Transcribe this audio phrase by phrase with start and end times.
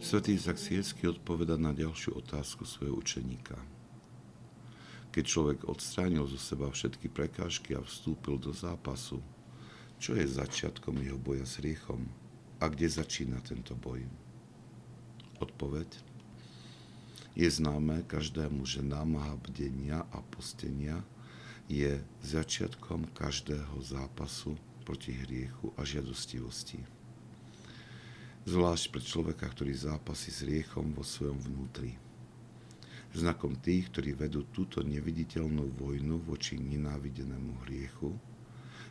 [0.00, 3.60] Svetý Izak Siersky odpoveda na ďalšiu otázku svojho učeníka.
[5.12, 9.20] Keď človek odstránil zo seba všetky prekážky a vstúpil do zápasu,
[10.00, 12.08] čo je začiatkom jeho boja s riechom
[12.56, 14.08] a kde začína tento boj?
[15.36, 15.92] Odpoveď?
[17.36, 21.04] Je známe každému, že námaha bdenia a postenia
[21.68, 24.56] je začiatkom každého zápasu
[24.88, 26.99] proti hriechu a žiadostivosti.
[28.48, 32.00] Zvlášť pre človeka, ktorý zápasí s riechom vo svojom vnútri.
[33.12, 38.16] Znakom tých, ktorí vedú túto neviditeľnú vojnu voči nenávidenému hriechu,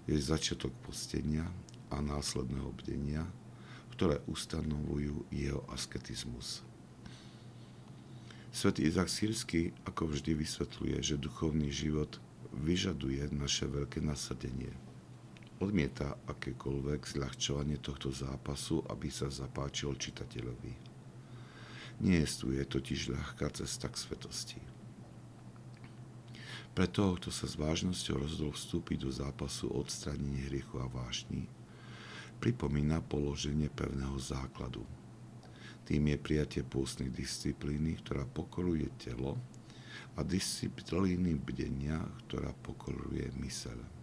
[0.06, 1.50] je začiatok postenia
[1.90, 3.26] a následného bdenia,
[3.98, 6.62] ktoré ustanovujú jeho asketizmus.
[8.54, 12.22] Svetý Izak Sírsky ako vždy vysvetľuje, že duchovný život
[12.54, 14.89] vyžaduje naše veľké nasadenie.
[15.60, 20.72] Odmieta akékoľvek zľahčovanie tohto zápasu, aby sa zapáčil čitateľovi.
[22.00, 24.62] Neestuje totiž ľahká cesta k svetosti.
[26.72, 31.52] Pre kto sa s vážnosťou rozhodol vstúpiť do zápasu o odstránenie hriechu a vášni,
[32.40, 34.88] pripomína položenie pevného základu.
[35.84, 39.36] Tým je prijatie pôstnej disciplíny, ktorá pokoruje telo
[40.16, 43.99] a disciplíny bdenia, ktorá pokoruje myseľ.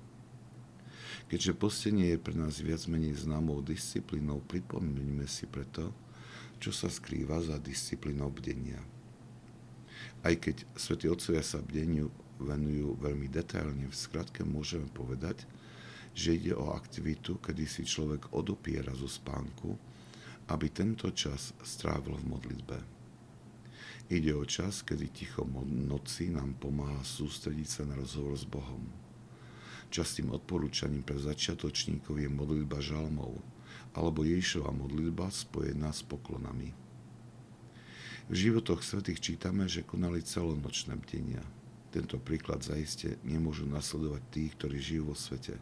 [1.27, 5.91] Keďže postenie je pre nás viac menej známou disciplínou, pripomeňme si preto,
[6.63, 8.79] čo sa skrýva za disciplínou bdenia.
[10.23, 15.43] Aj keď svätí otcovia sa bdeniu venujú veľmi detailne, v skratke môžeme povedať,
[16.17, 19.77] že ide o aktivitu, kedy si človek odopiera zo spánku,
[20.47, 22.79] aby tento čas strávil v modlitbe.
[24.15, 29.06] Ide o čas, kedy ticho noci nám pomáha sústrediť sa na rozhovor s Bohom.
[29.86, 33.39] Častým odporúčaním pre začiatočníkov je modlitba žalmov,
[33.95, 36.74] alebo Ježišova modlitba spojená s poklonami.
[38.27, 41.47] V životoch svetých čítame, že konali celonočné bdenia.
[41.95, 45.55] Tento príklad zaiste nemôžu nasledovať tých, ktorí žijú vo svete,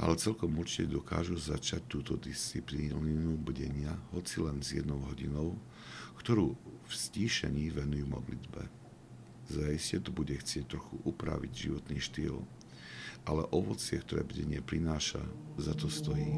[0.00, 2.98] ale celkom určite dokážu začať túto disciplínu
[3.44, 5.54] bdenia, hoci len s jednou hodinou,
[6.18, 6.56] ktorú
[6.88, 8.66] v stíšení venujú modlitbe.
[9.52, 12.40] Zaiste to bude chcieť trochu upraviť životný štýl,
[13.26, 15.22] ale ovocie, ktoré bdenie prináša,
[15.60, 16.34] za to stojí.